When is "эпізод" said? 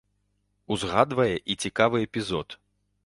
2.07-2.59